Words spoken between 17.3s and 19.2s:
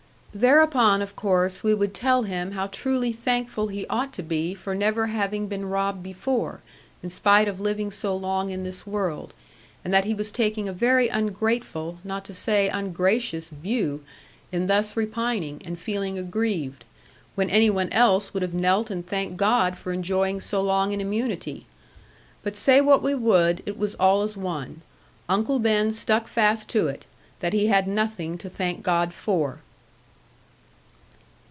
when anyone else would have knelt and